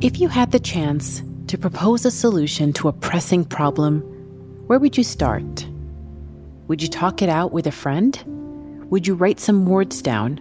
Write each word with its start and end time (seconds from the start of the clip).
If 0.00 0.18
you 0.18 0.28
had 0.28 0.52
the 0.52 0.58
chance 0.58 1.22
to 1.48 1.58
propose 1.58 2.06
a 2.06 2.10
solution 2.10 2.72
to 2.74 2.88
a 2.88 2.92
pressing 2.92 3.44
problem, 3.44 4.00
where 4.68 4.78
would 4.78 4.96
you 4.96 5.04
start? 5.04 5.66
Would 6.68 6.80
you 6.80 6.88
talk 6.88 7.20
it 7.20 7.28
out 7.28 7.52
with 7.52 7.66
a 7.66 7.72
friend? 7.72 8.18
Would 8.88 9.06
you 9.06 9.14
write 9.14 9.38
some 9.38 9.66
words 9.66 10.00
down 10.00 10.40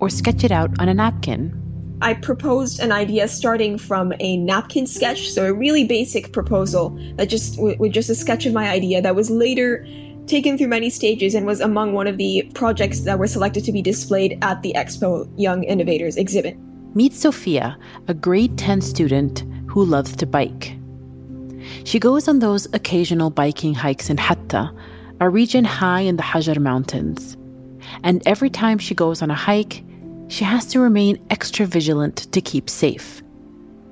or 0.00 0.08
sketch 0.08 0.44
it 0.44 0.50
out 0.50 0.70
on 0.80 0.88
a 0.88 0.94
napkin? 0.94 1.52
I 2.00 2.14
proposed 2.14 2.80
an 2.80 2.90
idea 2.90 3.28
starting 3.28 3.76
from 3.76 4.14
a 4.18 4.38
napkin 4.38 4.86
sketch, 4.86 5.28
so 5.28 5.44
a 5.44 5.52
really 5.52 5.84
basic 5.84 6.32
proposal 6.32 6.98
that 7.16 7.28
just 7.28 7.60
with 7.60 7.92
just 7.92 8.08
a 8.08 8.14
sketch 8.14 8.46
of 8.46 8.54
my 8.54 8.70
idea 8.70 9.02
that 9.02 9.14
was 9.14 9.28
later 9.28 9.86
taken 10.26 10.56
through 10.56 10.68
many 10.68 10.88
stages 10.88 11.34
and 11.34 11.44
was 11.44 11.60
among 11.60 11.92
one 11.92 12.06
of 12.06 12.16
the 12.16 12.50
projects 12.54 13.00
that 13.00 13.18
were 13.18 13.26
selected 13.26 13.64
to 13.64 13.72
be 13.72 13.82
displayed 13.82 14.38
at 14.40 14.62
the 14.62 14.72
Expo 14.74 15.28
Young 15.36 15.64
Innovators 15.64 16.16
exhibit. 16.16 16.56
Meet 16.94 17.12
Sofia, 17.12 17.78
a 18.08 18.14
grade 18.14 18.56
10 18.56 18.80
student 18.80 19.44
who 19.66 19.84
loves 19.84 20.16
to 20.16 20.26
bike. 20.26 20.76
She 21.84 21.98
goes 21.98 22.28
on 22.28 22.38
those 22.38 22.66
occasional 22.72 23.30
biking 23.30 23.74
hikes 23.74 24.08
in 24.08 24.16
Hatta, 24.16 24.72
a 25.20 25.28
region 25.28 25.64
high 25.64 26.00
in 26.00 26.16
the 26.16 26.22
Hajar 26.22 26.58
Mountains. 26.58 27.36
And 28.02 28.22
every 28.26 28.48
time 28.48 28.78
she 28.78 28.94
goes 28.94 29.20
on 29.20 29.30
a 29.30 29.34
hike, 29.34 29.84
she 30.28 30.44
has 30.44 30.66
to 30.66 30.80
remain 30.80 31.24
extra 31.30 31.66
vigilant 31.66 32.32
to 32.32 32.40
keep 32.40 32.70
safe. 32.70 33.22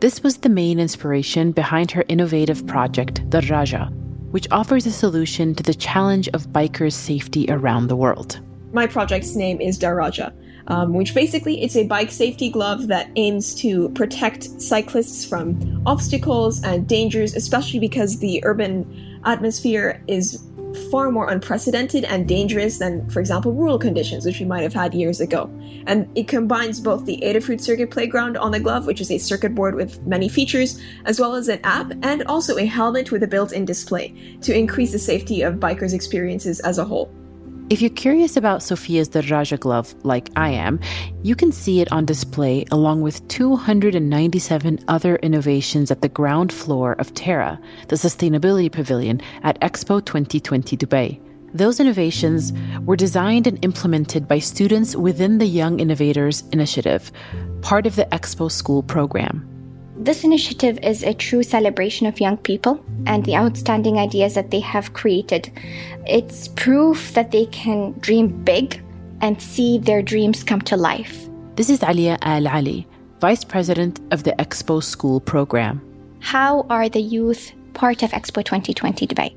This 0.01 0.23
was 0.23 0.39
the 0.39 0.49
main 0.49 0.79
inspiration 0.79 1.53
behind 1.53 1.91
her 1.91 2.05
innovative 2.09 2.67
project, 2.67 3.29
Darraja, 3.29 3.91
which 4.31 4.49
offers 4.51 4.87
a 4.87 4.93
solution 4.93 5.55
to 5.55 5.63
the 5.63 5.75
challenge 5.75 6.29
of 6.29 6.49
bikers' 6.49 6.93
safety 6.93 7.47
around 7.49 7.89
the 7.89 7.97
world. 7.97 8.41
My 8.73 8.87
project's 8.87 9.35
name 9.37 9.61
is 9.61 9.79
Darraja, 9.79 10.33
um, 10.69 10.93
which 10.95 11.15
basically 11.15 11.63
it's 11.63 11.77
a 11.77 11.85
bike 11.85 12.11
safety 12.11 12.51
glove 12.51 12.89
that 12.89 13.11
aims 13.17 13.55
to 13.57 13.89
protect 13.91 14.61
cyclists 14.61 15.25
from 15.25 15.83
obstacles 15.87 16.63
and 16.63 16.89
dangers, 16.89 17.35
especially 17.35 17.79
because 17.79 18.19
the 18.19 18.41
urban 18.45 19.21
atmosphere 19.25 20.03
is 20.07 20.43
far 20.91 21.11
more 21.11 21.31
unprecedented 21.31 22.05
and 22.05 22.29
dangerous 22.29 22.79
than, 22.79 23.09
for 23.11 23.21
example, 23.21 23.53
rural 23.53 23.79
conditions, 23.79 24.27
which 24.27 24.39
we 24.39 24.47
might 24.47 24.63
have 24.63 24.75
had 24.75 24.95
years 24.95 25.21
ago. 25.21 25.51
And 25.87 26.09
it 26.17 26.29
combines 26.29 26.81
both 26.81 27.07
the 27.07 27.19
Adafruit 27.23 27.61
Circuit 27.61 27.91
Playground 27.91 28.37
on 28.37 28.53
the 28.53 28.61
glove, 28.61 28.87
which 28.87 29.01
is 29.01 29.11
a 29.11 29.19
circuit 29.19 29.55
board 29.55 29.75
with 29.75 30.05
many 30.07 30.29
features, 30.29 30.81
as 31.05 31.19
well 31.19 31.35
as 31.35 31.49
an 31.49 31.61
app 31.65 31.93
and 32.03 32.23
also 32.25 32.59
a 32.59 32.67
helmet 32.67 33.11
with 33.11 33.23
a 33.23 33.27
built 33.27 33.53
in 33.53 33.65
display 33.65 34.39
to 34.43 34.57
increase 34.57 34.93
the 34.93 34.99
safety 34.99 35.43
of 35.43 35.55
bikers' 35.55 35.95
experiences 35.95 36.61
as 36.61 36.79
a 36.79 36.85
whole. 36.85 37.13
If 37.69 37.81
you're 37.81 37.91
curious 37.91 38.37
about 38.37 38.61
Sofia's 38.61 39.09
Darraja 39.09 39.59
glove, 39.59 39.93
like 40.05 40.31
I 40.37 40.51
am, 40.51 40.79
you 41.25 41.35
can 41.35 41.51
see 41.51 41.81
it 41.81 41.91
on 41.91 42.05
display 42.05 42.65
along 42.71 43.01
with 43.01 43.27
297 43.27 44.85
other 44.87 45.17
innovations 45.17 45.91
at 45.91 46.01
the 46.01 46.09
ground 46.09 46.53
floor 46.53 46.93
of 47.01 47.13
Terra, 47.15 47.59
the 47.89 47.97
sustainability 47.97 48.71
pavilion 48.71 49.21
at 49.43 49.61
Expo 49.63 50.05
2020 50.05 50.77
Dubai. 50.77 51.21
Those 51.55 51.81
innovations 51.81 52.53
were 52.85 52.95
designed 52.95 53.49
and 53.49 53.59
implemented 53.65 54.29
by 54.29 54.39
students 54.39 54.95
within 54.95 55.39
the 55.39 55.47
Young 55.47 55.81
Innovators 55.81 56.45
Initiative, 56.53 57.11
part 57.63 57.85
of 57.85 57.97
the 57.97 58.05
Expo 58.13 58.49
School 58.49 58.85
program. 58.85 59.56
This 59.99 60.25
initiative 60.25 60.79
is 60.83 61.03
a 61.03 61.15
true 61.15 61.43
celebration 61.43 62.07
of 62.07 62.21
young 62.21 62.37
people 62.37 62.85
and 63.07 63.25
the 63.25 63.35
outstanding 63.35 63.99
ideas 63.99 64.35
that 64.35 64.51
they 64.51 64.61
have 64.61 64.93
created. 64.93 65.51
It's 66.07 66.49
proof 66.49 67.15
that 67.15 67.31
they 67.31 67.47
can 67.47 67.93
dream 68.01 68.29
big 68.45 68.83
and 69.23 69.41
see 69.41 69.79
their 69.79 70.03
dreams 70.03 70.45
come 70.45 70.61
to 70.63 70.77
life. 70.77 71.29
This 71.57 71.71
is 71.71 71.83
Alia 71.83 72.19
Al 72.21 72.47
Ali, 72.47 72.87
Vice 73.21 73.43
President 73.43 74.01
of 74.11 74.23
the 74.23 74.33
Expo 74.33 74.83
School 74.83 75.19
program. 75.19 75.81
How 76.21 76.67
are 76.69 76.91
the 76.91 77.01
youth 77.01 77.53
part 77.73 78.03
of 78.03 78.11
Expo 78.11 78.45
2020 78.45 79.07
Dubai? 79.07 79.35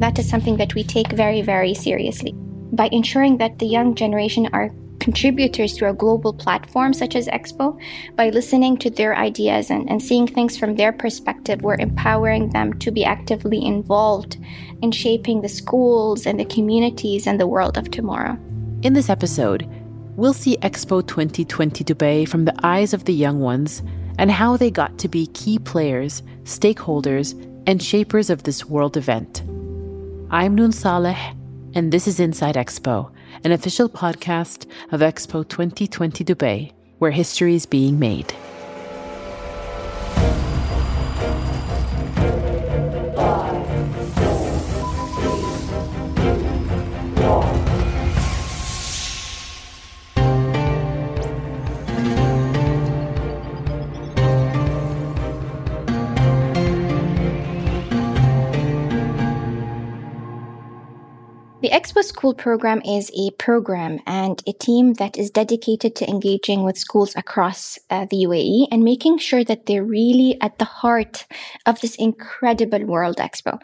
That 0.00 0.18
is 0.18 0.28
something 0.28 0.56
that 0.56 0.74
we 0.74 0.82
take 0.82 1.12
very, 1.12 1.42
very 1.42 1.74
seriously. 1.74 2.32
By 2.72 2.88
ensuring 2.90 3.38
that 3.38 3.60
the 3.60 3.66
young 3.66 3.94
generation 3.94 4.48
are 4.52 4.70
contributors 5.02 5.74
to 5.76 5.90
a 5.90 5.92
global 5.92 6.32
platform 6.32 6.94
such 6.94 7.16
as 7.16 7.26
Expo, 7.26 7.76
by 8.14 8.30
listening 8.30 8.76
to 8.78 8.88
their 8.88 9.16
ideas 9.16 9.68
and, 9.68 9.90
and 9.90 10.00
seeing 10.00 10.28
things 10.28 10.56
from 10.56 10.76
their 10.76 10.92
perspective, 10.92 11.60
we're 11.60 11.74
empowering 11.74 12.50
them 12.50 12.72
to 12.78 12.92
be 12.92 13.04
actively 13.04 13.64
involved 13.64 14.36
in 14.80 14.92
shaping 14.92 15.42
the 15.42 15.48
schools 15.48 16.24
and 16.24 16.38
the 16.38 16.44
communities 16.44 17.26
and 17.26 17.40
the 17.40 17.48
world 17.48 17.76
of 17.76 17.90
tomorrow. 17.90 18.38
In 18.82 18.92
this 18.92 19.10
episode, 19.10 19.68
we'll 20.14 20.32
see 20.32 20.56
Expo 20.58 21.04
2020 21.04 21.82
Dubai 21.82 22.28
from 22.28 22.44
the 22.44 22.54
eyes 22.62 22.94
of 22.94 23.04
the 23.04 23.12
young 23.12 23.40
ones 23.40 23.82
and 24.18 24.30
how 24.30 24.56
they 24.56 24.70
got 24.70 24.98
to 24.98 25.08
be 25.08 25.26
key 25.28 25.58
players, 25.58 26.22
stakeholders, 26.44 27.34
and 27.66 27.82
shapers 27.82 28.30
of 28.30 28.44
this 28.44 28.66
world 28.66 28.96
event. 28.96 29.42
I'm 30.30 30.54
Noon 30.54 30.70
Saleh, 30.70 31.34
and 31.74 31.90
this 31.90 32.06
is 32.06 32.20
Inside 32.20 32.54
Expo 32.54 33.10
an 33.44 33.52
official 33.52 33.88
podcast 33.88 34.66
of 34.92 35.00
Expo 35.00 35.46
2020 35.46 36.24
Dubai, 36.24 36.72
where 36.98 37.10
history 37.10 37.54
is 37.54 37.66
being 37.66 37.98
made. 37.98 38.34
The 61.62 61.70
Expo 61.70 62.02
School 62.02 62.34
program 62.34 62.82
is 62.84 63.08
a 63.16 63.30
program 63.38 64.00
and 64.04 64.42
a 64.48 64.52
team 64.52 64.94
that 64.94 65.16
is 65.16 65.30
dedicated 65.30 65.94
to 65.94 66.10
engaging 66.10 66.64
with 66.64 66.76
schools 66.76 67.14
across 67.14 67.78
uh, 67.88 68.04
the 68.10 68.24
UAE 68.26 68.66
and 68.72 68.82
making 68.82 69.18
sure 69.18 69.44
that 69.44 69.66
they're 69.66 69.84
really 69.84 70.36
at 70.40 70.58
the 70.58 70.64
heart 70.64 71.24
of 71.64 71.80
this 71.80 71.94
incredible 71.94 72.84
World 72.84 73.18
Expo. 73.18 73.60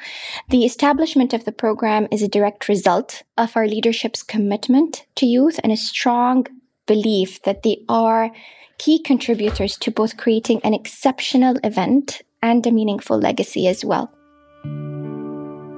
The 0.48 0.64
establishment 0.64 1.34
of 1.34 1.44
the 1.44 1.50
program 1.50 2.06
is 2.12 2.22
a 2.22 2.28
direct 2.28 2.68
result 2.68 3.24
of 3.36 3.56
our 3.56 3.66
leadership's 3.66 4.22
commitment 4.22 5.04
to 5.16 5.26
youth 5.26 5.58
and 5.64 5.72
a 5.72 5.76
strong 5.76 6.46
belief 6.86 7.42
that 7.42 7.64
they 7.64 7.82
are 7.88 8.30
key 8.78 9.02
contributors 9.02 9.76
to 9.78 9.90
both 9.90 10.16
creating 10.16 10.60
an 10.62 10.72
exceptional 10.72 11.56
event 11.64 12.22
and 12.44 12.64
a 12.64 12.70
meaningful 12.70 13.18
legacy 13.18 13.66
as 13.66 13.84
well. 13.84 14.08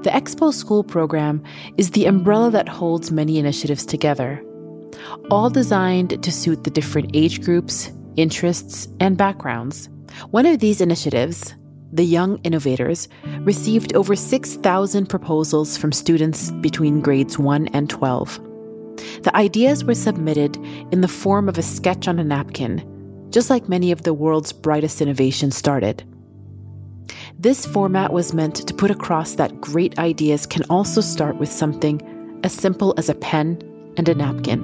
The 0.02 0.08
Expo 0.08 0.50
School 0.50 0.82
program 0.82 1.42
is 1.76 1.90
the 1.90 2.06
umbrella 2.06 2.50
that 2.52 2.70
holds 2.70 3.10
many 3.10 3.38
initiatives 3.38 3.84
together, 3.84 4.42
all 5.30 5.50
designed 5.50 6.22
to 6.22 6.32
suit 6.32 6.64
the 6.64 6.70
different 6.70 7.10
age 7.12 7.42
groups, 7.42 7.92
interests, 8.16 8.88
and 8.98 9.18
backgrounds. 9.18 9.90
One 10.30 10.46
of 10.46 10.58
these 10.58 10.80
initiatives, 10.80 11.54
the 11.92 12.04
Young 12.04 12.38
Innovators, 12.44 13.08
received 13.40 13.94
over 13.94 14.16
6,000 14.16 15.06
proposals 15.06 15.76
from 15.76 15.92
students 15.92 16.50
between 16.62 17.02
grades 17.02 17.38
1 17.38 17.68
and 17.74 17.90
12. 17.90 18.40
The 19.22 19.36
ideas 19.36 19.84
were 19.84 19.94
submitted 19.94 20.56
in 20.92 21.02
the 21.02 21.08
form 21.08 21.46
of 21.46 21.58
a 21.58 21.62
sketch 21.62 22.08
on 22.08 22.18
a 22.18 22.24
napkin, 22.24 23.28
just 23.28 23.50
like 23.50 23.68
many 23.68 23.92
of 23.92 24.04
the 24.04 24.14
world's 24.14 24.50
brightest 24.50 25.02
innovations 25.02 25.56
started. 25.56 26.04
This 27.38 27.64
format 27.64 28.12
was 28.12 28.34
meant 28.34 28.56
to 28.66 28.74
put 28.74 28.90
across 28.90 29.34
that 29.36 29.60
great 29.60 29.98
ideas 29.98 30.46
can 30.46 30.62
also 30.68 31.00
start 31.00 31.38
with 31.38 31.50
something 31.50 32.00
as 32.44 32.52
simple 32.52 32.94
as 32.98 33.08
a 33.08 33.14
pen 33.14 33.58
and 33.96 34.08
a 34.08 34.14
napkin. 34.14 34.60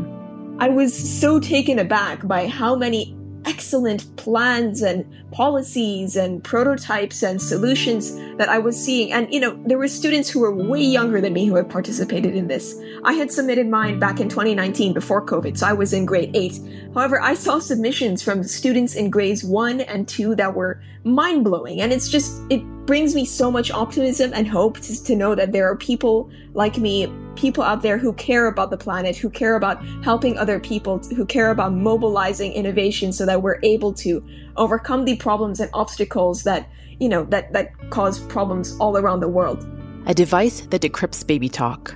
I 0.58 0.68
was 0.68 0.94
so 0.94 1.40
taken 1.40 1.78
aback 1.78 2.26
by 2.26 2.46
how 2.46 2.76
many 2.76 3.15
excellent 3.46 4.14
plans 4.16 4.82
and 4.82 5.06
policies 5.30 6.16
and 6.16 6.42
prototypes 6.42 7.22
and 7.22 7.40
solutions 7.40 8.14
that 8.36 8.48
I 8.48 8.58
was 8.58 8.76
seeing. 8.82 9.12
And, 9.12 9.32
you 9.32 9.40
know, 9.40 9.58
there 9.64 9.78
were 9.78 9.88
students 9.88 10.28
who 10.28 10.40
were 10.40 10.52
way 10.52 10.82
younger 10.82 11.20
than 11.20 11.32
me 11.32 11.46
who 11.46 11.54
had 11.54 11.70
participated 11.70 12.34
in 12.34 12.48
this. 12.48 12.78
I 13.04 13.12
had 13.12 13.30
submitted 13.30 13.68
mine 13.68 13.98
back 13.98 14.20
in 14.20 14.28
2019 14.28 14.92
before 14.92 15.24
COVID, 15.24 15.56
so 15.56 15.66
I 15.66 15.72
was 15.72 15.92
in 15.92 16.04
grade 16.04 16.32
8. 16.34 16.60
However, 16.94 17.20
I 17.22 17.34
saw 17.34 17.58
submissions 17.60 18.22
from 18.22 18.42
students 18.42 18.94
in 18.94 19.10
grades 19.10 19.44
1 19.44 19.80
and 19.82 20.08
2 20.08 20.34
that 20.34 20.54
were 20.54 20.82
mind 21.04 21.44
blowing. 21.44 21.80
And 21.80 21.92
it's 21.92 22.08
just, 22.08 22.32
it 22.50 22.62
brings 22.86 23.14
me 23.14 23.24
so 23.24 23.50
much 23.50 23.70
optimism 23.70 24.32
and 24.34 24.46
hope 24.46 24.78
to, 24.80 25.02
to 25.04 25.16
know 25.16 25.34
that 25.34 25.52
there 25.52 25.68
are 25.68 25.76
people 25.76 26.30
like 26.54 26.78
me 26.78 27.12
people 27.36 27.62
out 27.62 27.82
there 27.82 27.98
who 27.98 28.12
care 28.14 28.46
about 28.46 28.70
the 28.70 28.76
planet, 28.76 29.16
who 29.16 29.28
care 29.28 29.56
about 29.56 29.84
helping 30.02 30.38
other 30.38 30.58
people, 30.58 30.98
who 31.14 31.26
care 31.26 31.50
about 31.50 31.72
mobilizing 31.72 32.52
innovation 32.52 33.12
so 33.12 33.26
that 33.26 33.42
we're 33.42 33.60
able 33.62 33.92
to 33.92 34.24
overcome 34.56 35.04
the 35.04 35.16
problems 35.16 35.60
and 35.60 35.70
obstacles 35.74 36.44
that, 36.44 36.68
you 36.98 37.08
know, 37.08 37.24
that, 37.24 37.52
that 37.52 37.72
cause 37.90 38.20
problems 38.20 38.76
all 38.80 38.96
around 38.96 39.20
the 39.20 39.28
world. 39.28 39.68
A 40.06 40.14
device 40.14 40.62
that 40.62 40.80
decrypts 40.80 41.26
baby 41.26 41.48
talk, 41.48 41.94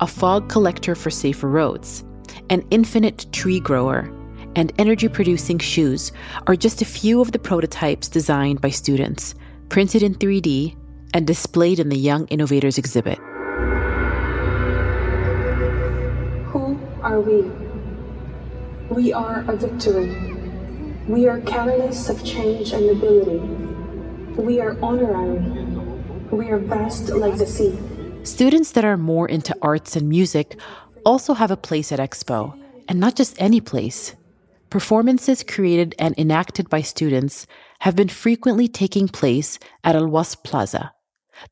a 0.00 0.06
fog 0.06 0.48
collector 0.48 0.94
for 0.94 1.10
safer 1.10 1.48
roads, 1.48 2.04
an 2.50 2.62
infinite 2.70 3.26
tree 3.32 3.60
grower, 3.60 4.12
and 4.54 4.72
energy 4.78 5.08
producing 5.08 5.58
shoes 5.58 6.12
are 6.46 6.56
just 6.56 6.82
a 6.82 6.84
few 6.84 7.20
of 7.20 7.32
the 7.32 7.38
prototypes 7.38 8.08
designed 8.08 8.60
by 8.60 8.68
students, 8.68 9.34
printed 9.72 10.02
in 10.02 10.14
3D, 10.14 10.76
and 11.14 11.26
displayed 11.26 11.78
in 11.80 11.88
the 11.88 11.96
Young 11.96 12.26
Innovators 12.26 12.76
exhibit. 12.76 13.16
Who 16.52 16.78
are 17.00 17.22
we? 17.22 17.50
We 18.90 19.14
are 19.14 19.42
a 19.48 19.56
victory. 19.56 20.12
We 21.08 21.26
are 21.26 21.40
catalysts 21.40 22.10
of 22.10 22.22
change 22.22 22.74
and 22.74 22.90
ability. 22.90 23.40
We 24.36 24.60
are 24.60 24.76
honorary. 24.82 25.40
We 26.30 26.50
are 26.50 26.58
vast 26.58 27.08
like 27.08 27.38
the 27.38 27.46
sea. 27.46 27.72
Students 28.24 28.72
that 28.72 28.84
are 28.84 28.98
more 28.98 29.26
into 29.26 29.56
arts 29.62 29.96
and 29.96 30.06
music 30.06 30.60
also 31.06 31.32
have 31.32 31.50
a 31.50 31.56
place 31.56 31.90
at 31.92 31.98
Expo, 31.98 32.52
and 32.88 33.00
not 33.00 33.16
just 33.16 33.40
any 33.40 33.62
place. 33.62 34.16
Performances 34.72 35.44
created 35.44 35.94
and 35.98 36.14
enacted 36.16 36.70
by 36.70 36.80
students 36.80 37.46
have 37.80 37.94
been 37.94 38.08
frequently 38.08 38.68
taking 38.68 39.06
place 39.06 39.58
at 39.84 39.94
Al 39.94 40.06
Wasl 40.06 40.42
Plaza, 40.44 40.94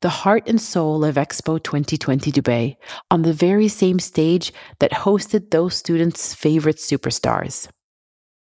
the 0.00 0.08
heart 0.08 0.48
and 0.48 0.58
soul 0.58 1.04
of 1.04 1.16
Expo 1.16 1.62
2020 1.62 2.32
Dubai, 2.32 2.76
on 3.10 3.20
the 3.20 3.34
very 3.34 3.68
same 3.68 3.98
stage 3.98 4.54
that 4.78 5.04
hosted 5.04 5.50
those 5.50 5.76
students' 5.76 6.32
favorite 6.32 6.78
superstars. 6.78 7.68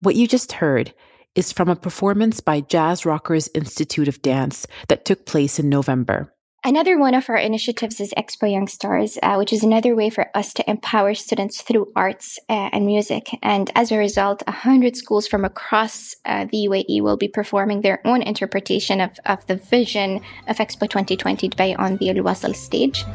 What 0.00 0.14
you 0.14 0.26
just 0.26 0.52
heard 0.52 0.94
is 1.34 1.52
from 1.52 1.68
a 1.68 1.76
performance 1.76 2.40
by 2.40 2.62
Jazz 2.62 3.04
Rockers 3.04 3.50
Institute 3.54 4.08
of 4.08 4.22
Dance 4.22 4.66
that 4.88 5.04
took 5.04 5.26
place 5.26 5.58
in 5.58 5.68
November. 5.68 6.32
Another 6.62 6.98
one 6.98 7.14
of 7.14 7.30
our 7.30 7.38
initiatives 7.38 8.00
is 8.00 8.12
Expo 8.18 8.50
Young 8.50 8.68
Stars, 8.68 9.18
uh, 9.22 9.36
which 9.36 9.50
is 9.50 9.62
another 9.62 9.96
way 9.96 10.10
for 10.10 10.30
us 10.36 10.52
to 10.52 10.70
empower 10.70 11.14
students 11.14 11.62
through 11.62 11.90
arts 11.96 12.38
uh, 12.50 12.68
and 12.72 12.84
music. 12.84 13.30
And 13.42 13.70
as 13.74 13.90
a 13.90 13.96
result, 13.96 14.42
100 14.46 14.94
schools 14.94 15.26
from 15.26 15.46
across 15.46 16.16
uh, 16.26 16.44
the 16.44 16.68
UAE 16.68 17.00
will 17.00 17.16
be 17.16 17.28
performing 17.28 17.80
their 17.80 18.06
own 18.06 18.20
interpretation 18.20 19.00
of, 19.00 19.12
of 19.24 19.46
the 19.46 19.56
vision 19.56 20.20
of 20.48 20.58
Expo 20.58 20.86
2020 20.86 21.48
Dubai 21.48 21.78
on 21.78 21.96
the 21.96 22.10
Al 22.10 22.16
Wasl 22.16 22.54
stage. 22.54 23.06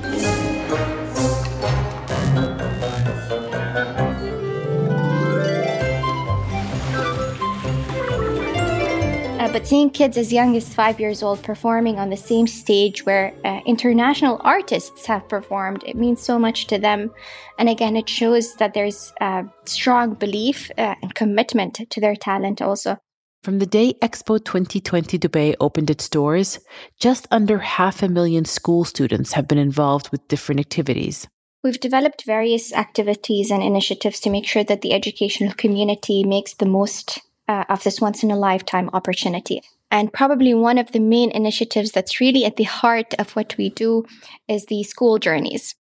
But 9.56 9.66
seeing 9.66 9.90
kids 9.90 10.18
as 10.18 10.34
young 10.34 10.54
as 10.57 10.74
five 10.74 11.00
years 11.00 11.24
old 11.24 11.42
performing 11.42 11.98
on 11.98 12.10
the 12.10 12.18
same 12.18 12.46
stage 12.46 13.06
where 13.06 13.34
uh, 13.46 13.62
international 13.66 14.42
artists 14.44 15.06
have 15.06 15.30
performed, 15.30 15.81
it 15.86 15.96
means 15.96 16.22
so 16.22 16.38
much 16.38 16.68
to 16.68 16.78
them. 16.78 17.10
And 17.57 17.69
again, 17.69 17.96
it 17.96 18.10
shows 18.10 18.56
that 18.56 18.74
there's 18.74 19.13
a 19.22 19.46
strong 19.63 20.16
belief 20.16 20.69
uh, 20.78 20.96
and 21.02 21.16
commitment 21.16 21.90
to 21.90 22.02
their 22.02 22.18
talent 22.18 22.62
also. 22.62 22.98
From 23.44 23.60
the 23.60 23.66
day 23.66 23.94
Expo 24.02 24.44
2020 24.44 25.18
Dubai 25.19 25.56
opened 25.62 25.90
its 25.90 26.10
doors, 26.10 26.60
just 27.00 27.25
under 27.31 27.60
half 27.60 28.04
a 28.04 28.10
million 28.10 28.44
school 28.44 28.84
students 28.84 29.31
have 29.31 29.48
been 29.48 29.57
involved 29.57 30.10
with 30.10 30.28
different 30.28 30.60
activities. 30.60 31.30
We've 31.63 31.80
developed 31.80 32.25
various 32.25 32.74
activities 32.74 33.52
and 33.52 33.63
initiatives 33.63 34.19
to 34.19 34.30
make 34.30 34.48
sure 34.48 34.66
that 34.66 34.81
the 34.81 34.92
educational 34.92 35.54
community 35.54 36.25
makes 36.25 36.54
the 36.56 36.66
most 36.66 37.22
uh, 37.47 37.65
of 37.69 37.83
this 37.83 38.01
once 38.01 38.24
in 38.24 38.31
a 38.31 38.38
lifetime 38.38 38.89
opportunity. 38.94 39.62
And 39.92 40.12
probably 40.12 40.53
one 40.53 40.77
of 40.77 40.92
the 40.92 41.00
main 41.00 41.31
initiatives 41.31 41.92
that's 41.92 42.19
really 42.19 42.45
at 42.45 42.57
the 42.57 42.63
heart 42.63 43.13
of 43.19 43.31
what 43.36 43.56
we 43.57 43.69
do 43.69 44.06
is 44.47 44.65
the 44.65 44.83
school 44.83 45.19
journeys. 45.19 45.75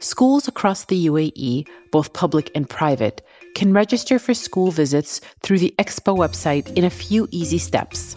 Schools 0.00 0.48
across 0.48 0.84
the 0.84 1.06
UAE, 1.06 1.68
both 1.90 2.12
public 2.12 2.50
and 2.54 2.68
private, 2.68 3.20
can 3.54 3.72
register 3.72 4.18
for 4.18 4.32
school 4.32 4.70
visits 4.70 5.20
through 5.42 5.58
the 5.58 5.74
Expo 5.78 6.16
website 6.16 6.72
in 6.76 6.84
a 6.84 6.90
few 6.90 7.26
easy 7.30 7.58
steps. 7.58 8.16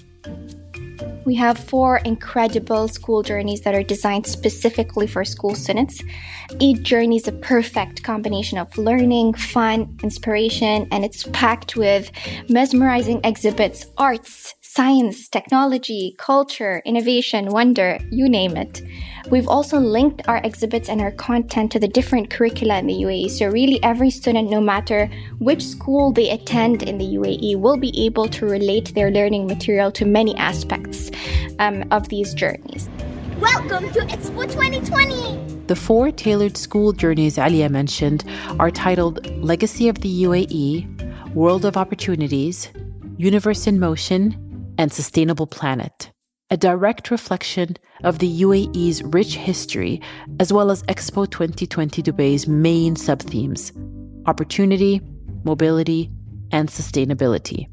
We 1.25 1.35
have 1.35 1.57
four 1.57 1.97
incredible 1.99 2.87
school 2.87 3.23
journeys 3.23 3.61
that 3.61 3.75
are 3.75 3.83
designed 3.83 4.27
specifically 4.27 5.07
for 5.07 5.23
school 5.23 5.55
students. 5.55 6.03
Each 6.59 6.81
journey 6.81 7.17
is 7.17 7.27
a 7.27 7.31
perfect 7.31 8.03
combination 8.03 8.57
of 8.57 8.77
learning, 8.77 9.35
fun, 9.35 9.97
inspiration, 10.03 10.87
and 10.91 11.05
it's 11.05 11.23
packed 11.31 11.75
with 11.75 12.11
mesmerizing 12.49 13.21
exhibits, 13.23 13.85
arts, 13.97 14.55
science, 14.73 15.27
technology, 15.27 16.15
culture, 16.17 16.81
innovation, 16.85 17.47
wonder, 17.47 17.99
you 18.09 18.29
name 18.29 18.55
it. 18.55 18.81
We've 19.29 19.49
also 19.49 19.77
linked 19.77 20.25
our 20.29 20.37
exhibits 20.45 20.87
and 20.87 21.01
our 21.01 21.11
content 21.11 21.73
to 21.73 21.79
the 21.79 21.89
different 21.89 22.29
curricula 22.29 22.77
in 22.79 22.87
the 22.87 22.93
UAE. 22.93 23.31
So, 23.31 23.47
really, 23.47 23.83
every 23.83 24.09
student, 24.09 24.49
no 24.49 24.61
matter 24.61 25.11
which 25.39 25.61
school 25.61 26.13
they 26.13 26.29
attend 26.29 26.83
in 26.83 26.97
the 26.99 27.15
UAE, 27.19 27.59
will 27.59 27.75
be 27.75 27.91
able 28.05 28.29
to 28.29 28.45
relate 28.45 28.95
their 28.95 29.11
learning 29.11 29.45
material 29.45 29.91
to 29.91 30.05
many 30.05 30.37
aspects 30.37 31.11
um, 31.59 31.83
of 31.91 32.07
these 32.07 32.33
journeys. 32.33 32.89
Welcome 33.41 33.91
to 33.91 33.99
Expo 34.07 34.49
2020! 34.49 35.65
The 35.67 35.75
four 35.75 36.11
tailored 36.11 36.55
school 36.55 36.93
journeys 36.93 37.37
Alia 37.37 37.67
mentioned 37.67 38.23
are 38.57 38.71
titled 38.71 39.27
Legacy 39.43 39.89
of 39.89 39.99
the 39.99 40.23
UAE, 40.23 41.33
World 41.33 41.65
of 41.65 41.75
Opportunities, 41.75 42.69
Universe 43.17 43.67
in 43.67 43.77
Motion, 43.77 44.40
and 44.77 44.91
Sustainable 44.91 45.47
Planet, 45.47 46.11
a 46.49 46.57
direct 46.57 47.11
reflection 47.11 47.77
of 48.03 48.19
the 48.19 48.41
UAE's 48.41 49.03
rich 49.03 49.35
history, 49.35 50.01
as 50.39 50.51
well 50.51 50.71
as 50.71 50.83
Expo 50.83 51.29
2020 51.29 52.03
Dubai's 52.03 52.47
main 52.47 52.95
sub 52.95 53.21
themes 53.21 53.71
opportunity, 54.27 55.01
mobility, 55.43 56.11
and 56.51 56.69
sustainability. 56.69 57.67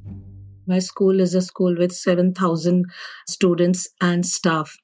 My 0.66 0.78
school 0.78 1.20
is 1.20 1.34
a 1.34 1.42
school 1.42 1.76
with 1.76 1.92
7,000 1.92 2.84
students 3.26 3.88
and 4.00 4.24
staff, 4.24 4.76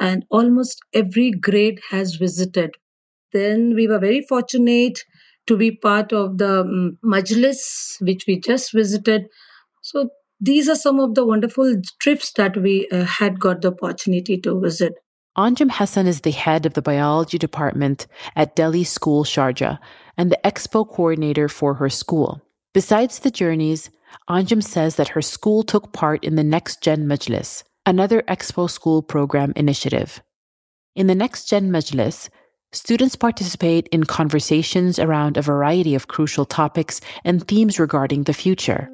and 0.00 0.24
almost 0.30 0.80
every 0.92 1.30
grade 1.30 1.80
has 1.90 2.16
visited. 2.16 2.76
Then 3.32 3.74
we 3.74 3.86
were 3.86 3.98
very 3.98 4.24
fortunate 4.28 5.00
to 5.46 5.56
be 5.56 5.72
part 5.72 6.12
of 6.12 6.38
the 6.38 6.60
um, 6.60 6.98
Majlis, 7.04 8.00
which 8.00 8.24
we 8.28 8.38
just 8.38 8.72
visited. 8.72 9.26
So 9.82 10.10
these 10.40 10.68
are 10.68 10.76
some 10.76 11.00
of 11.00 11.14
the 11.14 11.26
wonderful 11.26 11.80
trips 12.00 12.32
that 12.32 12.56
we 12.56 12.88
uh, 12.88 13.04
had 13.04 13.40
got 13.40 13.62
the 13.62 13.68
opportunity 13.68 14.38
to 14.38 14.60
visit. 14.60 14.94
Anjum 15.36 15.70
Hassan 15.70 16.06
is 16.06 16.22
the 16.22 16.32
head 16.32 16.66
of 16.66 16.74
the 16.74 16.82
biology 16.82 17.38
department 17.38 18.06
at 18.34 18.56
Delhi 18.56 18.84
School 18.84 19.24
Sharjah 19.24 19.78
and 20.16 20.32
the 20.32 20.38
expo 20.44 20.88
coordinator 20.88 21.48
for 21.48 21.74
her 21.74 21.88
school. 21.88 22.42
Besides 22.74 23.20
the 23.20 23.30
journeys, 23.30 23.90
Anjum 24.28 24.62
says 24.62 24.96
that 24.96 25.08
her 25.08 25.22
school 25.22 25.62
took 25.62 25.92
part 25.92 26.24
in 26.24 26.34
the 26.34 26.44
Next 26.44 26.82
Gen 26.82 27.06
Majlis, 27.06 27.62
another 27.86 28.22
expo 28.22 28.68
school 28.68 29.02
program 29.02 29.52
initiative. 29.54 30.22
In 30.96 31.06
the 31.06 31.14
Next 31.14 31.44
Gen 31.48 31.70
Majlis, 31.70 32.28
students 32.72 33.14
participate 33.14 33.86
in 33.88 34.04
conversations 34.04 34.98
around 34.98 35.36
a 35.36 35.42
variety 35.42 35.94
of 35.94 36.08
crucial 36.08 36.44
topics 36.44 37.00
and 37.24 37.46
themes 37.46 37.78
regarding 37.78 38.24
the 38.24 38.34
future. 38.34 38.90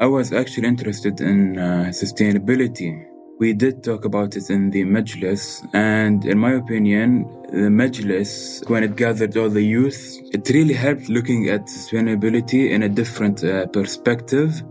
I 0.00 0.06
was 0.06 0.32
actually 0.32 0.66
interested 0.66 1.20
in 1.20 1.58
uh, 1.58 1.90
sustainability. 1.90 3.04
We 3.38 3.52
did 3.52 3.84
talk 3.84 4.06
about 4.06 4.34
it 4.34 4.48
in 4.48 4.70
the 4.70 4.82
Majlis, 4.84 5.68
and 5.74 6.24
in 6.24 6.38
my 6.38 6.52
opinion, 6.52 7.24
the 7.52 7.68
Majlis, 7.68 8.66
when 8.70 8.82
it 8.82 8.96
gathered 8.96 9.36
all 9.36 9.50
the 9.50 9.62
youth, 9.62 10.18
it 10.32 10.48
really 10.48 10.72
helped 10.72 11.10
looking 11.10 11.50
at 11.50 11.66
sustainability 11.66 12.70
in 12.70 12.82
a 12.82 12.88
different 12.88 13.44
uh, 13.44 13.66
perspective, 13.66 14.62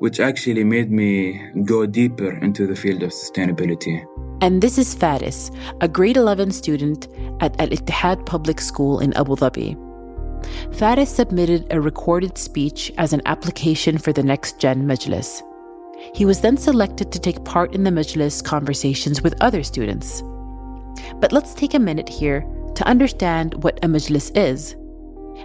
which 0.00 0.18
actually 0.18 0.64
made 0.64 0.90
me 0.90 1.40
go 1.64 1.86
deeper 1.86 2.36
into 2.38 2.66
the 2.66 2.74
field 2.74 3.04
of 3.04 3.10
sustainability. 3.10 4.04
And 4.40 4.60
this 4.60 4.78
is 4.78 4.96
Faris, 4.96 5.52
a 5.80 5.86
grade 5.86 6.16
11 6.16 6.50
student 6.50 7.06
at 7.40 7.60
Al 7.60 7.68
Ittihad 7.68 8.26
Public 8.26 8.60
School 8.60 8.98
in 8.98 9.12
Abu 9.12 9.36
Dhabi. 9.36 9.91
Faris 10.72 11.14
submitted 11.14 11.66
a 11.70 11.80
recorded 11.80 12.36
speech 12.38 12.92
as 12.98 13.12
an 13.12 13.22
application 13.26 13.98
for 13.98 14.12
the 14.12 14.22
Next 14.22 14.58
Gen 14.58 14.86
Majlis. 14.86 15.42
He 16.14 16.24
was 16.24 16.40
then 16.40 16.56
selected 16.56 17.12
to 17.12 17.20
take 17.20 17.44
part 17.44 17.74
in 17.74 17.84
the 17.84 17.90
Majlis 17.90 18.42
conversations 18.44 19.22
with 19.22 19.40
other 19.40 19.62
students. 19.62 20.22
But 21.20 21.32
let's 21.32 21.54
take 21.54 21.74
a 21.74 21.78
minute 21.78 22.08
here 22.08 22.44
to 22.74 22.86
understand 22.86 23.62
what 23.62 23.78
a 23.84 23.88
Majlis 23.88 24.36
is. 24.36 24.74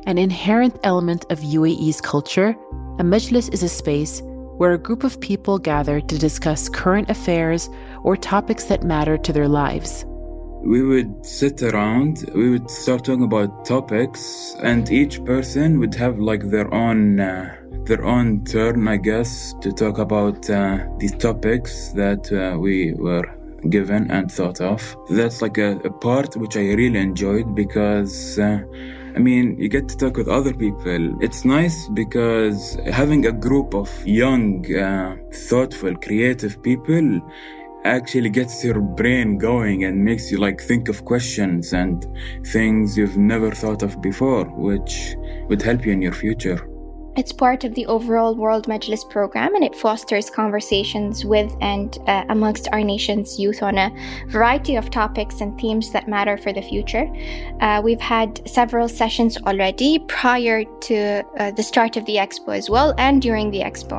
An 0.06 0.18
inherent 0.18 0.78
element 0.84 1.26
of 1.30 1.40
UAE's 1.40 2.02
culture, 2.02 2.56
a 3.00 3.04
Majlis 3.04 3.54
is 3.54 3.64
a 3.64 3.70
space 3.70 4.22
where 4.58 4.74
a 4.74 4.80
group 4.80 5.04
of 5.04 5.22
people 5.22 5.60
gather 5.60 6.02
to 6.02 6.18
discuss 6.18 6.70
current 6.70 7.12
affairs 7.12 7.70
or 8.04 8.18
topics 8.18 8.64
that 8.66 8.84
matter 8.84 9.18
to 9.18 9.32
their 9.32 9.48
lives 9.48 10.06
we 10.68 10.84
would 10.84 11.26
sit 11.26 11.64
around 11.64 12.30
we 12.36 12.50
would 12.50 12.70
start 12.70 13.06
talking 13.06 13.24
about 13.24 13.64
topics 13.64 14.54
and 14.64 14.92
each 14.92 15.24
person 15.24 15.80
would 15.80 15.96
have 15.96 16.20
like 16.20 16.44
their 16.50 16.72
own 16.74 17.20
uh, 17.22 17.56
their 17.86 18.04
own 18.04 18.44
turn 18.44 18.86
i 18.86 18.98
guess 18.98 19.54
to 19.62 19.72
talk 19.72 19.98
about 19.98 20.50
uh, 20.50 20.78
these 21.00 21.16
topics 21.16 21.92
that 21.94 22.24
uh, 22.34 22.60
we 22.60 22.94
were 22.96 23.26
given 23.70 24.10
and 24.12 24.32
thought 24.32 24.62
of. 24.62 24.96
That's 25.10 25.42
like 25.42 25.58
a, 25.58 25.78
a 25.80 25.92
part 25.92 26.36
which 26.38 26.56
I 26.56 26.74
really 26.74 27.00
enjoyed 27.00 27.56
because. 27.56 28.40
Uh, 28.40 28.60
I 29.16 29.20
mean, 29.20 29.58
you 29.60 29.68
get 29.68 29.90
to 29.90 29.98
talk 29.98 30.16
with 30.16 30.28
other 30.28 30.54
people. 30.54 31.18
It's 31.24 31.44
nice 31.44 31.90
because 31.96 32.78
having 32.86 33.26
a 33.26 33.32
group 33.32 33.74
of 33.74 33.90
young, 34.06 34.64
uh, 34.76 35.16
thoughtful, 35.50 35.96
creative 35.96 36.62
people 36.62 37.20
actually 37.88 38.30
gets 38.30 38.64
your 38.64 38.80
brain 38.80 39.38
going 39.38 39.84
and 39.84 40.04
makes 40.04 40.32
you 40.32 40.38
like 40.38 40.62
think 40.62 40.90
of 40.90 41.06
questions 41.06 41.74
and 41.74 42.06
things 42.48 42.98
you've 42.98 43.18
never 43.18 43.52
thought 43.52 43.84
of 43.84 44.02
before, 44.02 44.46
which 44.46 45.16
would 45.50 45.62
help 45.62 45.86
you 45.86 45.92
in 45.92 46.02
your 46.02 46.14
future. 46.14 46.68
It's 47.18 47.32
part 47.32 47.64
of 47.64 47.74
the 47.74 47.88
overall 47.88 48.36
World 48.36 48.68
Majlis 48.68 49.10
program 49.10 49.56
and 49.56 49.64
it 49.64 49.74
fosters 49.74 50.30
conversations 50.30 51.26
with 51.26 51.52
and 51.62 51.98
uh, 52.06 52.26
amongst 52.30 52.68
our 52.72 52.84
nation's 52.84 53.40
youth 53.40 53.64
on 53.64 53.76
a 53.80 53.90
variety 54.28 54.76
of 54.76 54.92
topics 54.92 55.42
and 55.42 55.60
themes 55.60 55.92
that 55.94 56.08
matter 56.08 56.38
for 56.38 56.54
the 56.54 56.62
future. 56.62 57.12
Uh, 57.60 57.82
we've 57.84 58.00
had 58.00 58.48
several 58.48 58.88
sessions 58.88 59.36
already 59.48 59.98
prior 60.08 60.64
to 60.82 61.24
uh, 61.40 61.50
the 61.50 61.64
start 61.64 61.98
of 61.98 62.06
the 62.06 62.18
expo 62.18 62.56
as 62.56 62.70
well 62.70 62.94
and 63.00 63.20
during 63.20 63.50
the 63.50 63.62
expo. 63.62 63.98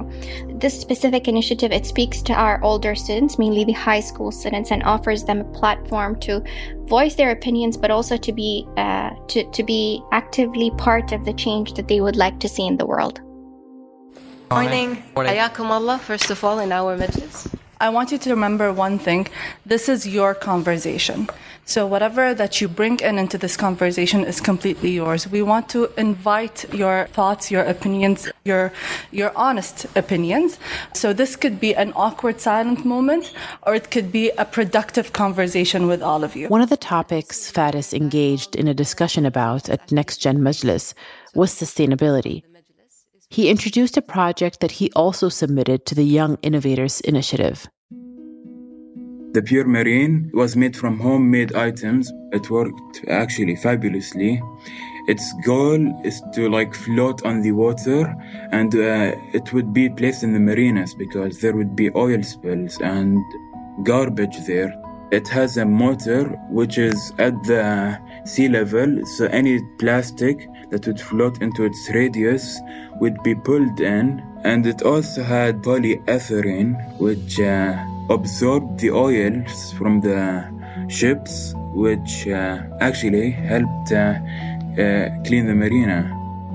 This 0.60 0.80
specific 0.80 1.28
initiative 1.28 1.70
it 1.70 1.86
speaks 1.86 2.20
to 2.22 2.32
our 2.32 2.60
older 2.64 2.96
students, 2.96 3.38
mainly 3.38 3.64
the 3.64 3.72
high 3.72 4.00
school 4.00 4.32
students, 4.32 4.72
and 4.72 4.82
offers 4.82 5.22
them 5.22 5.40
a 5.40 5.44
platform 5.44 6.18
to 6.20 6.42
voice 6.86 7.14
their 7.14 7.30
opinions, 7.30 7.76
but 7.76 7.92
also 7.92 8.16
to 8.16 8.32
be 8.32 8.66
uh, 8.76 9.10
to, 9.28 9.48
to 9.52 9.62
be 9.62 10.02
actively 10.10 10.72
part 10.72 11.12
of 11.12 11.24
the 11.24 11.32
change 11.32 11.74
that 11.74 11.86
they 11.86 12.00
would 12.00 12.16
like 12.16 12.40
to 12.40 12.48
see 12.48 12.66
in 12.66 12.76
the 12.76 12.86
world. 12.86 13.20
Morning. 14.50 15.00
Ayakum 15.14 15.70
Allah, 15.70 15.98
first 15.98 16.28
of 16.30 16.42
all, 16.42 16.58
in 16.58 16.72
our 16.72 16.96
majlis. 16.98 17.54
I 17.80 17.90
want 17.90 18.10
you 18.10 18.18
to 18.18 18.30
remember 18.30 18.72
one 18.72 18.98
thing. 18.98 19.28
This 19.64 19.88
is 19.88 20.06
your 20.06 20.34
conversation. 20.34 21.28
So 21.64 21.86
whatever 21.86 22.34
that 22.34 22.60
you 22.60 22.66
bring 22.66 22.98
in 23.00 23.18
into 23.18 23.38
this 23.38 23.56
conversation 23.56 24.24
is 24.24 24.40
completely 24.40 24.90
yours. 24.90 25.28
We 25.28 25.42
want 25.42 25.68
to 25.70 25.90
invite 25.96 26.64
your 26.74 27.06
thoughts, 27.12 27.50
your 27.50 27.62
opinions, 27.62 28.28
your 28.44 28.72
your 29.12 29.32
honest 29.36 29.86
opinions. 29.94 30.58
So 30.92 31.12
this 31.12 31.36
could 31.36 31.60
be 31.60 31.74
an 31.74 31.92
awkward 31.94 32.40
silent 32.40 32.84
moment 32.84 33.32
or 33.62 33.74
it 33.74 33.90
could 33.90 34.10
be 34.10 34.30
a 34.38 34.44
productive 34.44 35.12
conversation 35.12 35.86
with 35.86 36.02
all 36.02 36.24
of 36.24 36.34
you. 36.34 36.48
One 36.48 36.62
of 36.62 36.70
the 36.70 36.76
topics 36.76 37.50
Faris 37.50 37.92
engaged 37.94 38.56
in 38.56 38.66
a 38.66 38.74
discussion 38.74 39.24
about 39.26 39.68
at 39.68 39.92
Next 39.92 40.16
Gen 40.16 40.38
Majlis 40.38 40.94
was 41.34 41.54
sustainability. 41.54 42.42
He 43.30 43.50
introduced 43.50 43.96
a 43.98 44.02
project 44.02 44.60
that 44.60 44.72
he 44.72 44.90
also 44.96 45.28
submitted 45.28 45.84
to 45.86 45.94
the 45.94 46.04
Young 46.04 46.38
Innovators 46.42 47.02
Initiative. 47.02 47.68
The 49.32 49.42
Pure 49.42 49.66
Marine 49.66 50.30
was 50.32 50.56
made 50.56 50.74
from 50.74 50.98
homemade 50.98 51.54
items. 51.54 52.10
It 52.32 52.48
worked 52.48 53.04
actually 53.08 53.56
fabulously. 53.56 54.42
Its 55.08 55.30
goal 55.44 55.78
is 56.04 56.22
to 56.32 56.48
like 56.48 56.74
float 56.74 57.24
on 57.26 57.42
the 57.42 57.52
water 57.52 58.14
and 58.50 58.74
uh, 58.74 59.12
it 59.34 59.52
would 59.52 59.74
be 59.74 59.90
placed 59.90 60.22
in 60.22 60.32
the 60.32 60.40
marinas 60.40 60.94
because 60.94 61.40
there 61.40 61.54
would 61.54 61.76
be 61.76 61.90
oil 61.94 62.22
spills 62.22 62.80
and 62.80 63.18
garbage 63.84 64.38
there. 64.46 64.72
It 65.10 65.26
has 65.28 65.56
a 65.56 65.64
motor 65.64 66.24
which 66.50 66.76
is 66.76 67.12
at 67.18 67.32
the 67.44 67.98
sea 68.26 68.48
level, 68.48 69.06
so 69.16 69.24
any 69.26 69.58
plastic 69.78 70.46
that 70.70 70.86
would 70.86 71.00
float 71.00 71.40
into 71.40 71.64
its 71.64 71.90
radius 71.94 72.60
would 73.00 73.22
be 73.22 73.34
pulled 73.34 73.80
in. 73.80 74.22
And 74.44 74.66
it 74.66 74.82
also 74.82 75.22
had 75.22 75.62
polyethylene, 75.62 76.76
which 76.98 77.40
uh, 77.40 77.82
absorbed 78.10 78.80
the 78.80 78.90
oils 78.90 79.72
from 79.78 80.02
the 80.02 80.44
ships, 80.88 81.54
which 81.72 82.28
uh, 82.28 82.62
actually 82.80 83.30
helped 83.30 83.92
uh, 83.92 84.14
uh, 84.78 85.08
clean 85.24 85.46
the 85.46 85.54
marina. 85.54 86.14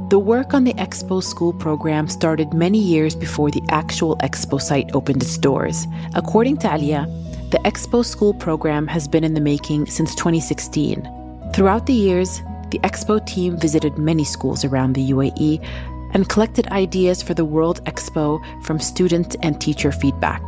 The 0.10 0.20
work 0.20 0.54
on 0.54 0.64
the 0.64 0.76
Expo 0.76 1.24
School 1.24 1.54
program 1.54 2.08
started 2.08 2.54
many 2.54 2.78
years 2.78 3.16
before 3.16 3.50
the 3.50 3.64
actual 3.70 4.16
Expo 4.18 4.62
site 4.62 4.92
opened 4.94 5.24
its 5.24 5.40
doors. 5.40 5.88
According 6.14 6.58
to 6.58 6.72
Alia, 6.72 7.08
the 7.54 7.60
Expo 7.60 8.04
School 8.04 8.34
program 8.34 8.88
has 8.88 9.08
been 9.08 9.24
in 9.24 9.36
the 9.36 9.40
making 9.40 9.86
since 9.86 10.16
2016. 10.16 11.08
Throughout 11.54 11.86
the 11.86 11.94
years, 11.94 12.42
the 12.72 12.80
Expo 12.80 13.24
team 13.28 13.60
visited 13.60 13.96
many 13.96 14.24
schools 14.24 14.66
around 14.66 14.94
the 14.94 15.12
UAE 15.12 15.64
and 16.16 16.28
collected 16.28 16.66
ideas 16.70 17.22
for 17.22 17.36
the 17.36 17.46
World 17.46 17.80
Expo 17.86 18.42
from 18.64 18.80
student 18.80 19.36
and 19.44 19.62
teacher 19.62 19.92
feedback. 19.92 20.42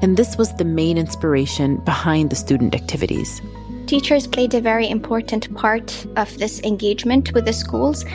And 0.00 0.16
this 0.16 0.38
was 0.38 0.54
the 0.54 0.64
main 0.64 0.96
inspiration 0.96 1.84
behind 1.84 2.30
the 2.30 2.36
student 2.36 2.74
activities. 2.74 3.42
Teachers 3.84 4.26
played 4.26 4.54
a 4.54 4.60
very 4.62 4.88
important 4.88 5.54
part 5.54 6.06
of 6.16 6.38
this 6.38 6.62
engagement 6.62 7.34
with 7.34 7.44
the 7.44 7.52
schools. 7.52 8.06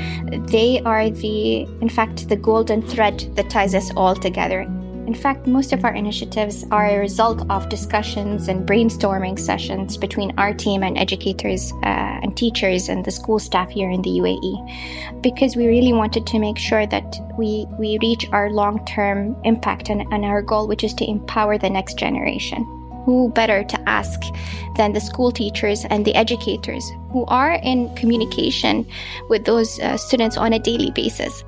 They 0.48 0.82
are 0.86 1.12
the, 1.12 1.68
in 1.82 1.90
fact, 1.90 2.30
the 2.30 2.36
golden 2.36 2.82
thread 2.82 3.30
that 3.36 3.52
ties 3.52 3.76
us 3.76 3.92
all 3.96 4.16
together. 4.16 4.66
In 5.06 5.14
fact, 5.14 5.48
most 5.48 5.74
of 5.74 5.84
our 5.84 5.94
initiatives 5.94 6.66
are 6.72 6.88
a 6.88 6.98
result 6.98 7.46
of 7.50 7.68
discussions 7.68 8.48
and 8.48 8.66
brainstorming 8.66 9.38
sessions 9.38 9.98
between 9.98 10.34
our 10.38 10.54
team 10.54 10.82
and 10.82 10.98
educators 10.98 11.74
uh, 11.84 12.22
and 12.24 12.38
teachers 12.38 12.88
and 12.88 13.04
the 13.04 13.12
school 13.12 13.38
staff 13.38 13.70
here 13.70 13.92
in 13.92 14.02
the 14.02 14.12
UAE 14.12 15.22
because 15.22 15.58
we 15.58 15.68
really 15.68 15.92
wanted 15.92 16.26
to 16.28 16.40
make 16.40 16.58
sure 16.58 16.88
that 16.88 17.18
we, 17.38 17.66
we 17.78 17.98
reach 18.02 18.26
our 18.32 18.50
long 18.50 18.84
term 18.86 19.36
impact 19.44 19.90
and, 19.90 20.06
and 20.14 20.24
our 20.24 20.42
goal, 20.42 20.70
which 20.70 20.86
is 20.86 20.94
to 20.94 21.10
empower 21.10 21.58
the 21.58 21.70
next 21.70 21.98
generation. 21.98 22.64
Who 23.06 23.30
better 23.36 23.66
to 23.66 23.90
ask 23.90 24.22
than 24.78 24.94
the 24.94 25.02
school 25.02 25.34
teachers 25.34 25.84
and 25.90 26.06
the 26.06 26.16
educators 26.16 26.90
who 27.12 27.26
are 27.26 27.56
in 27.56 27.94
communication 27.96 28.88
with 29.28 29.44
those 29.44 29.78
uh, 29.82 29.98
students 29.98 30.38
on 30.38 30.54
a 30.54 30.60
daily 30.60 30.92
basis? 30.92 31.44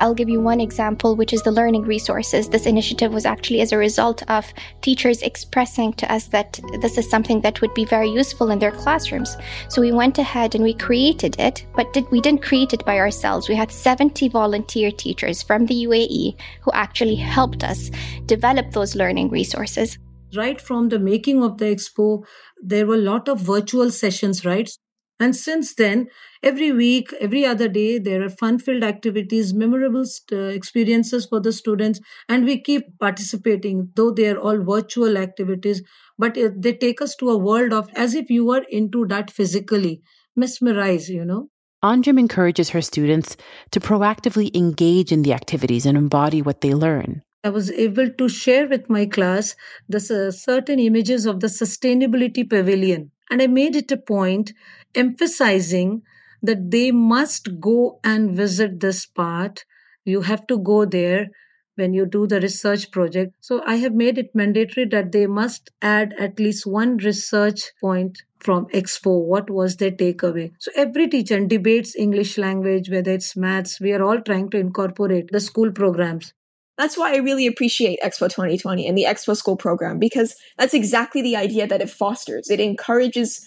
I'll 0.00 0.14
give 0.14 0.28
you 0.28 0.40
one 0.40 0.60
example, 0.60 1.16
which 1.16 1.32
is 1.32 1.42
the 1.42 1.50
learning 1.50 1.82
resources. 1.82 2.48
This 2.48 2.66
initiative 2.66 3.12
was 3.12 3.26
actually 3.26 3.60
as 3.60 3.72
a 3.72 3.78
result 3.78 4.22
of 4.30 4.52
teachers 4.80 5.22
expressing 5.22 5.92
to 5.94 6.12
us 6.12 6.28
that 6.28 6.60
this 6.80 6.98
is 6.98 7.10
something 7.10 7.40
that 7.40 7.60
would 7.60 7.74
be 7.74 7.84
very 7.84 8.08
useful 8.08 8.50
in 8.50 8.58
their 8.58 8.70
classrooms. 8.70 9.36
So 9.68 9.80
we 9.80 9.92
went 9.92 10.18
ahead 10.18 10.54
and 10.54 10.62
we 10.62 10.74
created 10.74 11.38
it, 11.38 11.66
but 11.74 11.92
did, 11.92 12.10
we 12.10 12.20
didn't 12.20 12.42
create 12.42 12.72
it 12.72 12.84
by 12.84 12.98
ourselves. 12.98 13.48
We 13.48 13.54
had 13.54 13.72
70 13.72 14.28
volunteer 14.28 14.90
teachers 14.90 15.42
from 15.42 15.66
the 15.66 15.86
UAE 15.86 16.36
who 16.62 16.70
actually 16.72 17.16
helped 17.16 17.64
us 17.64 17.90
develop 18.26 18.70
those 18.70 18.94
learning 18.94 19.30
resources. 19.30 19.98
Right 20.36 20.60
from 20.60 20.90
the 20.90 20.98
making 20.98 21.42
of 21.42 21.58
the 21.58 21.66
expo, 21.66 22.24
there 22.62 22.86
were 22.86 22.96
a 22.96 22.98
lot 22.98 23.28
of 23.28 23.40
virtual 23.40 23.90
sessions, 23.90 24.44
right? 24.44 24.70
And 25.20 25.34
since 25.34 25.74
then, 25.74 26.08
every 26.42 26.70
week, 26.70 27.12
every 27.20 27.44
other 27.44 27.68
day, 27.68 27.98
there 27.98 28.22
are 28.22 28.28
fun 28.28 28.58
filled 28.58 28.84
activities, 28.84 29.52
memorable 29.52 30.04
uh, 30.32 30.36
experiences 30.36 31.26
for 31.26 31.40
the 31.40 31.52
students, 31.52 32.00
and 32.28 32.44
we 32.44 32.60
keep 32.60 32.98
participating, 33.00 33.90
though 33.96 34.12
they 34.12 34.28
are 34.28 34.38
all 34.38 34.62
virtual 34.62 35.16
activities. 35.16 35.82
But 36.18 36.38
they 36.56 36.72
take 36.72 37.02
us 37.02 37.16
to 37.16 37.30
a 37.30 37.36
world 37.38 37.72
of 37.72 37.88
as 37.94 38.14
if 38.14 38.30
you 38.30 38.44
were 38.44 38.64
into 38.70 39.06
that 39.06 39.30
physically, 39.30 40.02
mesmerize, 40.36 41.08
you 41.08 41.24
know. 41.24 41.48
Anjum 41.84 42.18
encourages 42.18 42.70
her 42.70 42.82
students 42.82 43.36
to 43.70 43.80
proactively 43.80 44.54
engage 44.54 45.12
in 45.12 45.22
the 45.22 45.32
activities 45.32 45.86
and 45.86 45.96
embody 45.96 46.42
what 46.42 46.60
they 46.60 46.74
learn. 46.74 47.22
I 47.44 47.50
was 47.50 47.70
able 47.70 48.10
to 48.10 48.28
share 48.28 48.66
with 48.66 48.90
my 48.90 49.06
class 49.06 49.54
the 49.88 49.98
uh, 49.98 50.32
certain 50.32 50.80
images 50.80 51.24
of 51.24 51.38
the 51.38 51.46
sustainability 51.46 52.48
pavilion. 52.48 53.12
And 53.30 53.42
I 53.42 53.46
made 53.46 53.76
it 53.76 53.90
a 53.92 53.96
point 53.96 54.52
emphasizing 54.94 56.02
that 56.42 56.70
they 56.70 56.90
must 56.92 57.60
go 57.60 58.00
and 58.04 58.36
visit 58.36 58.80
this 58.80 59.06
part. 59.06 59.64
You 60.04 60.22
have 60.22 60.46
to 60.48 60.58
go 60.58 60.84
there 60.84 61.28
when 61.76 61.94
you 61.94 62.06
do 62.06 62.26
the 62.26 62.40
research 62.40 62.90
project. 62.90 63.34
So 63.40 63.62
I 63.64 63.76
have 63.76 63.94
made 63.94 64.18
it 64.18 64.34
mandatory 64.34 64.86
that 64.86 65.12
they 65.12 65.26
must 65.26 65.70
add 65.80 66.12
at 66.18 66.38
least 66.40 66.66
one 66.66 66.96
research 66.98 67.70
point 67.80 68.22
from 68.40 68.66
Expo. 68.66 69.24
What 69.24 69.48
was 69.50 69.76
their 69.76 69.92
takeaway? 69.92 70.52
So 70.58 70.70
every 70.74 71.08
teacher 71.08 71.44
debates 71.46 71.94
English 71.96 72.36
language, 72.38 72.90
whether 72.90 73.12
it's 73.12 73.36
maths, 73.36 73.80
we 73.80 73.92
are 73.92 74.02
all 74.02 74.20
trying 74.20 74.50
to 74.50 74.58
incorporate 74.58 75.30
the 75.30 75.40
school 75.40 75.70
programs. 75.70 76.32
That's 76.78 76.96
why 76.96 77.12
I 77.12 77.16
really 77.18 77.48
appreciate 77.48 77.98
Expo 78.02 78.30
2020 78.30 78.86
and 78.86 78.96
the 78.96 79.04
Expo 79.04 79.36
School 79.36 79.56
program 79.56 79.98
because 79.98 80.36
that's 80.56 80.74
exactly 80.74 81.20
the 81.20 81.36
idea 81.36 81.66
that 81.66 81.82
it 81.82 81.90
fosters. 81.90 82.48
It 82.48 82.60
encourages 82.60 83.46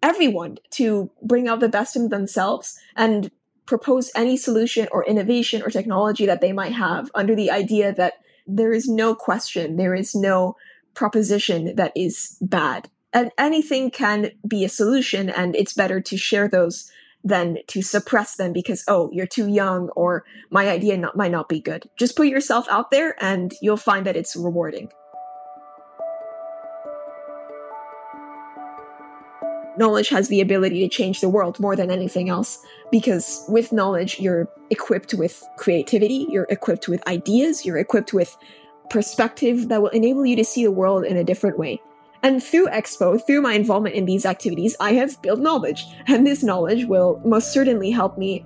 everyone 0.00 0.58
to 0.70 1.10
bring 1.20 1.48
out 1.48 1.58
the 1.58 1.68
best 1.68 1.96
in 1.96 2.08
themselves 2.08 2.78
and 2.94 3.32
propose 3.66 4.12
any 4.14 4.36
solution 4.36 4.86
or 4.92 5.04
innovation 5.04 5.60
or 5.60 5.70
technology 5.70 6.24
that 6.24 6.40
they 6.40 6.52
might 6.52 6.72
have 6.72 7.10
under 7.16 7.34
the 7.34 7.50
idea 7.50 7.92
that 7.92 8.14
there 8.46 8.72
is 8.72 8.88
no 8.88 9.14
question, 9.14 9.76
there 9.76 9.94
is 9.94 10.14
no 10.14 10.56
proposition 10.94 11.74
that 11.74 11.92
is 11.96 12.38
bad. 12.40 12.88
And 13.12 13.32
anything 13.38 13.90
can 13.90 14.30
be 14.46 14.64
a 14.64 14.68
solution, 14.68 15.28
and 15.28 15.56
it's 15.56 15.74
better 15.74 16.00
to 16.00 16.16
share 16.16 16.48
those 16.48 16.90
than 17.24 17.58
to 17.66 17.82
suppress 17.82 18.36
them 18.36 18.52
because 18.52 18.84
oh 18.88 19.10
you're 19.12 19.26
too 19.26 19.48
young 19.48 19.88
or 19.90 20.24
my 20.50 20.68
idea 20.68 20.96
not, 20.96 21.16
might 21.16 21.32
not 21.32 21.48
be 21.48 21.60
good. 21.60 21.88
Just 21.96 22.16
put 22.16 22.28
yourself 22.28 22.66
out 22.70 22.90
there 22.90 23.16
and 23.22 23.52
you'll 23.60 23.76
find 23.76 24.06
that 24.06 24.16
it's 24.16 24.36
rewarding. 24.36 24.90
Knowledge 29.76 30.08
has 30.08 30.26
the 30.28 30.40
ability 30.40 30.80
to 30.80 30.88
change 30.88 31.20
the 31.20 31.28
world 31.28 31.60
more 31.60 31.76
than 31.76 31.90
anything 31.90 32.28
else 32.28 32.58
because 32.90 33.44
with 33.48 33.72
knowledge 33.72 34.18
you're 34.18 34.48
equipped 34.70 35.14
with 35.14 35.42
creativity 35.56 36.26
you're 36.30 36.46
equipped 36.50 36.88
with 36.88 37.06
ideas 37.06 37.64
you're 37.64 37.78
equipped 37.78 38.12
with 38.12 38.36
perspective 38.90 39.68
that 39.68 39.80
will 39.80 39.88
enable 39.90 40.26
you 40.26 40.34
to 40.34 40.44
see 40.44 40.64
the 40.64 40.72
world 40.72 41.04
in 41.04 41.16
a 41.16 41.24
different 41.24 41.58
way 41.58 41.80
and 42.22 42.42
through 42.42 42.66
expo 42.68 43.24
through 43.26 43.40
my 43.40 43.54
involvement 43.54 43.94
in 43.94 44.04
these 44.04 44.26
activities 44.26 44.76
i 44.80 44.92
have 44.92 45.20
built 45.22 45.40
knowledge 45.40 45.86
and 46.06 46.26
this 46.26 46.42
knowledge 46.42 46.84
will 46.84 47.20
most 47.24 47.52
certainly 47.52 47.90
help 47.90 48.18
me 48.18 48.44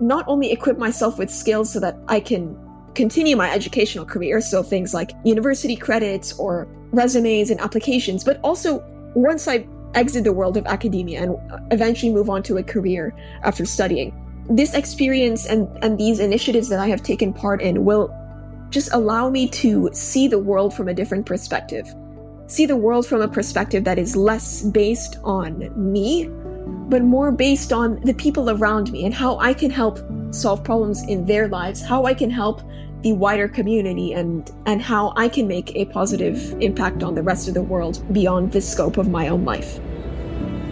not 0.00 0.24
only 0.26 0.50
equip 0.50 0.78
myself 0.78 1.18
with 1.18 1.30
skills 1.30 1.72
so 1.72 1.80
that 1.80 1.96
i 2.08 2.18
can 2.18 2.56
continue 2.94 3.36
my 3.36 3.50
educational 3.50 4.04
career 4.04 4.40
so 4.40 4.62
things 4.62 4.94
like 4.94 5.12
university 5.24 5.76
credits 5.76 6.32
or 6.38 6.68
resumes 6.92 7.50
and 7.50 7.60
applications 7.60 8.22
but 8.24 8.38
also 8.42 8.82
once 9.14 9.48
i 9.48 9.66
exit 9.94 10.24
the 10.24 10.32
world 10.32 10.56
of 10.56 10.66
academia 10.66 11.22
and 11.22 11.36
eventually 11.72 12.12
move 12.12 12.28
on 12.28 12.42
to 12.42 12.56
a 12.56 12.62
career 12.62 13.14
after 13.42 13.64
studying. 13.64 14.12
This 14.48 14.74
experience 14.74 15.46
and, 15.46 15.68
and 15.82 15.98
these 15.98 16.20
initiatives 16.20 16.68
that 16.68 16.78
I 16.78 16.88
have 16.88 17.02
taken 17.02 17.32
part 17.32 17.62
in 17.62 17.84
will 17.84 18.14
just 18.70 18.92
allow 18.92 19.30
me 19.30 19.48
to 19.48 19.90
see 19.92 20.28
the 20.28 20.38
world 20.38 20.74
from 20.74 20.88
a 20.88 20.94
different 20.94 21.26
perspective. 21.26 21.94
See 22.46 22.66
the 22.66 22.76
world 22.76 23.06
from 23.06 23.22
a 23.22 23.28
perspective 23.28 23.84
that 23.84 23.98
is 23.98 24.16
less 24.16 24.62
based 24.62 25.16
on 25.24 25.70
me, 25.76 26.28
but 26.90 27.02
more 27.02 27.32
based 27.32 27.72
on 27.72 28.00
the 28.02 28.12
people 28.12 28.50
around 28.50 28.92
me 28.92 29.06
and 29.06 29.14
how 29.14 29.38
I 29.38 29.54
can 29.54 29.70
help 29.70 29.98
solve 30.30 30.62
problems 30.62 31.02
in 31.08 31.24
their 31.24 31.48
lives, 31.48 31.80
how 31.80 32.04
I 32.04 32.12
can 32.12 32.28
help 32.28 32.60
the 33.00 33.12
wider 33.12 33.48
community 33.48 34.12
and 34.12 34.50
and 34.66 34.82
how 34.82 35.14
I 35.16 35.28
can 35.28 35.48
make 35.48 35.74
a 35.74 35.86
positive 35.86 36.52
impact 36.60 37.02
on 37.02 37.14
the 37.14 37.22
rest 37.22 37.48
of 37.48 37.54
the 37.54 37.62
world 37.62 38.04
beyond 38.12 38.52
the 38.52 38.60
scope 38.60 38.98
of 38.98 39.08
my 39.08 39.28
own 39.28 39.46
life. 39.46 39.78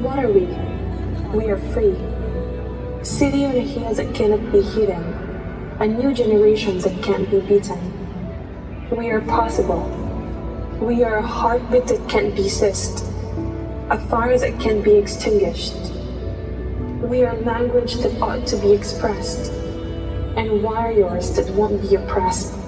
What 0.01 0.19
are 0.19 0.29
we? 0.29 0.47
We 1.35 1.49
are 1.49 1.59
free. 1.73 1.97
City 3.03 3.47
on 3.47 3.53
the 3.53 3.61
hills 3.61 3.97
that 3.97 4.15
cannot 4.15 4.53
be 4.53 4.61
hidden, 4.61 5.03
a 5.81 5.87
new 5.87 6.13
generation 6.13 6.79
that 6.81 7.03
can't 7.03 7.31
be 7.31 7.41
beaten. 7.41 7.81
We 8.91 9.09
are 9.09 9.23
possible. 9.23 10.02
We 10.83 11.05
are 11.05 11.19
a 11.19 11.23
heartbeat 11.23 11.87
that 11.87 12.09
can't 12.09 12.35
be 12.35 12.49
ceased, 12.49 13.05
a 13.89 14.05
fire 14.09 14.37
that 14.37 14.59
can't 14.59 14.83
be 14.83 14.97
extinguished. 14.97 15.77
We 17.03 17.23
are 17.23 17.37
language 17.37 17.95
that 17.99 18.21
ought 18.21 18.49
to 18.49 18.57
be 18.57 18.73
expressed 18.73 19.53
and 20.37 20.61
warriors 20.61 21.37
that 21.37 21.49
won't 21.51 21.83
be 21.83 21.95
oppressed. 21.95 22.62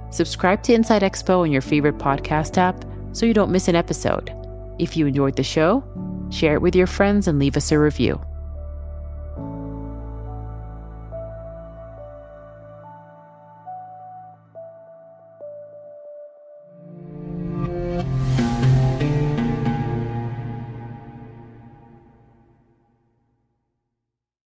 Subscribe 0.10 0.64
to 0.64 0.74
Inside 0.74 1.04
Expo 1.04 1.42
on 1.42 1.52
your 1.52 1.62
favorite 1.62 2.00
podcast 2.00 2.58
app 2.58 2.84
so 3.12 3.28
you 3.28 3.36
don't 3.36 3.52
miss 3.52 3.68
an 3.68 3.76
episode. 3.76 4.34
If 4.80 4.98
you 4.98 5.06
enjoyed 5.06 5.36
the 5.36 5.44
show, 5.44 5.84
share 6.32 6.56
it 6.56 6.62
with 6.64 6.76
your 6.76 6.88
friends 6.88 7.28
and 7.28 7.38
leave 7.38 7.56
us 7.56 7.72
a 7.72 7.78
review. 7.78 8.20